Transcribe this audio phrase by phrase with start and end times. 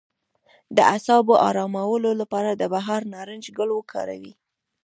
[0.75, 4.31] د اعصابو ارامولو لپاره د بهار نارنج ګل وکاروئ